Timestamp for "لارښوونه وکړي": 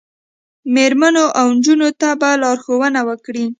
2.41-3.45